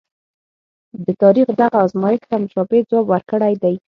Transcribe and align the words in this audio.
د 1.05 1.07
تاریخ 1.21 1.47
دغه 1.61 1.77
ازمایښت 1.85 2.27
ته 2.29 2.35
مشابه 2.43 2.77
ځواب 2.89 3.05
ورکړی 3.09 3.53
دی. 3.63 3.75